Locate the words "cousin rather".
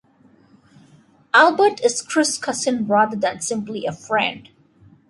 2.39-3.15